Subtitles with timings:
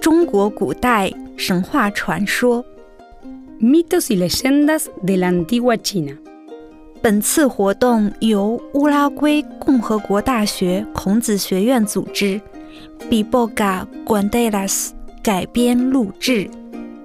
[0.00, 2.64] 中国古代神话传说。
[3.60, 6.16] Mitos y leyendas de la antigua China.
[7.02, 12.40] 本次活动由乌拉圭共和国大学孔子学院组织，
[13.08, 14.90] Biboga Guanderas
[15.22, 16.50] 改编录制。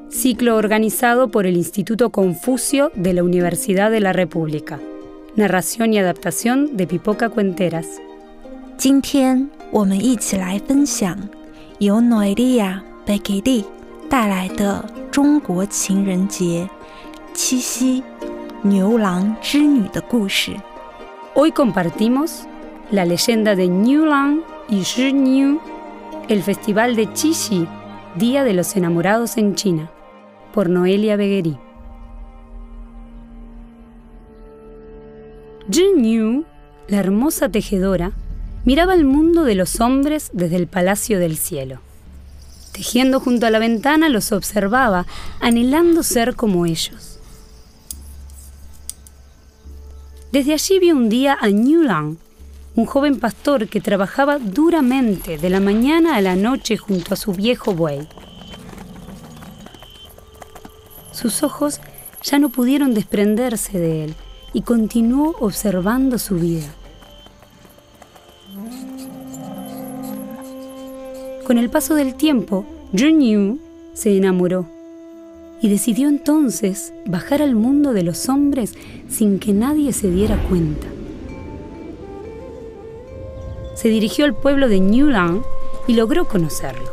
[0.09, 4.79] Ciclo organizado por el Instituto Confucio de la Universidad de la República.
[5.35, 7.85] Narración y adaptación de Pipoca Cuenteras.
[8.77, 11.17] 今天我们一起来分享
[11.79, 13.66] 由 Noelia b e g i d i
[14.09, 16.70] 带来的中国情人节
[17.34, 18.03] 七夕
[18.61, 20.55] 牛郎织女的故事。
[21.34, 22.41] Hoy compartimos
[22.91, 25.59] la leyenda de Niu Lang y Shi Niu,
[26.27, 27.67] el festival de Qixi,
[28.16, 29.89] Día de los Enamorados en China,
[30.53, 31.57] por Noelia Beguerí.
[35.71, 36.43] Zhi Niu,
[36.89, 38.11] la hermosa tejedora,
[38.66, 41.80] miraba el mundo de los hombres desde el Palacio del Cielo.
[42.73, 45.06] Tejiendo junto a la ventana los observaba,
[45.41, 47.20] anhelando ser como ellos.
[50.33, 52.17] Desde allí vio un día a Niu Lang,
[52.75, 57.33] un joven pastor que trabajaba duramente de la mañana a la noche junto a su
[57.33, 58.06] viejo buey.
[61.12, 61.80] Sus ojos
[62.23, 64.14] ya no pudieron desprenderse de él
[64.53, 66.67] y continuó observando su vida.
[71.47, 73.61] Con el paso del tiempo, Junyu
[73.94, 74.66] se enamoró
[75.62, 78.75] y decidió entonces bajar al mundo de los hombres
[79.08, 80.89] sin que nadie se diera cuenta.
[83.77, 85.44] Se dirigió al pueblo de Newland
[85.86, 86.91] y logró conocerlo.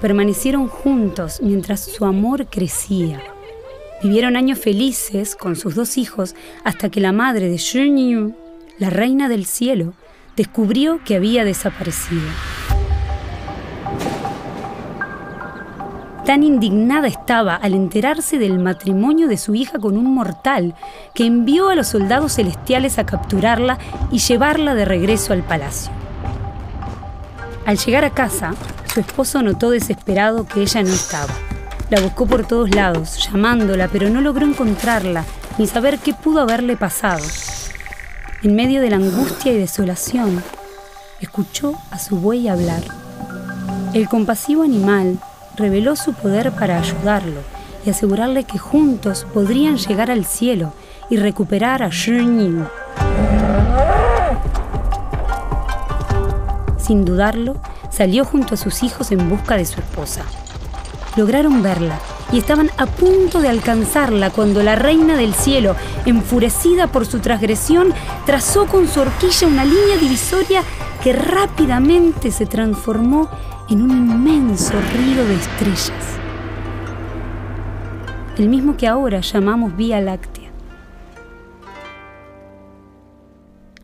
[0.00, 3.20] Permanecieron juntos mientras su amor crecía.
[4.02, 8.32] Vivieron años felices con sus dos hijos hasta que la madre de Junyu,
[8.78, 9.92] la reina del cielo,
[10.34, 12.55] descubrió que había desaparecido.
[16.26, 20.74] Tan indignada estaba al enterarse del matrimonio de su hija con un mortal
[21.14, 23.78] que envió a los soldados celestiales a capturarla
[24.10, 25.92] y llevarla de regreso al palacio.
[27.64, 28.54] Al llegar a casa,
[28.92, 31.32] su esposo notó desesperado que ella no estaba.
[31.90, 35.24] La buscó por todos lados, llamándola, pero no logró encontrarla
[35.58, 37.24] ni saber qué pudo haberle pasado.
[38.42, 40.42] En medio de la angustia y desolación,
[41.20, 42.82] escuchó a su buey hablar.
[43.94, 45.20] El compasivo animal
[45.56, 47.40] reveló su poder para ayudarlo
[47.84, 50.72] y asegurarle que juntos podrían llegar al cielo
[51.08, 52.18] y recuperar a Shi
[56.78, 57.56] Sin dudarlo,
[57.90, 60.22] salió junto a sus hijos en busca de su esposa.
[61.16, 61.98] Lograron verla
[62.32, 67.94] y estaban a punto de alcanzarla cuando la reina del cielo, enfurecida por su transgresión,
[68.26, 70.62] trazó con su horquilla una línea divisoria
[71.02, 73.28] que rápidamente se transformó
[73.68, 76.18] en un inmenso río de estrellas,
[78.38, 80.52] el mismo que ahora llamamos Vía Láctea.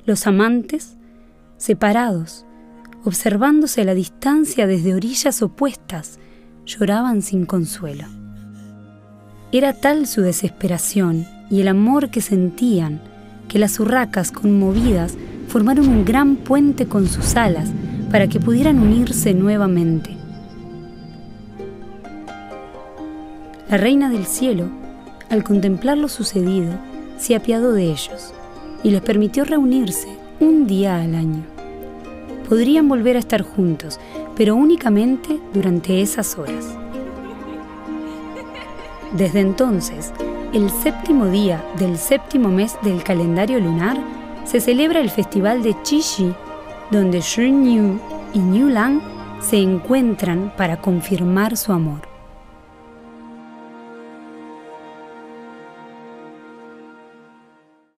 [0.04, 0.96] Los amantes,
[1.56, 2.46] separados,
[3.04, 6.20] observándose a la distancia desde orillas opuestas,
[6.64, 8.04] lloraban sin consuelo.
[9.50, 13.00] Era tal su desesperación y el amor que sentían
[13.48, 15.16] que las urracas conmovidas
[15.48, 17.72] formaron un gran puente con sus alas
[18.12, 20.10] para que pudieran unirse nuevamente.
[23.70, 24.68] La reina del cielo,
[25.30, 26.74] al contemplar lo sucedido,
[27.16, 28.34] se apiadó de ellos
[28.82, 30.08] y les permitió reunirse
[30.40, 31.42] un día al año.
[32.50, 33.98] Podrían volver a estar juntos,
[34.36, 36.66] pero únicamente durante esas horas.
[39.16, 40.12] Desde entonces,
[40.52, 43.96] el séptimo día del séptimo mes del calendario lunar,
[44.44, 46.34] se celebra el festival de Qixi,
[46.92, 47.98] donde Shi Niu
[48.34, 49.00] y Niu Lang
[49.40, 52.11] se encuentran para confirmar su amor.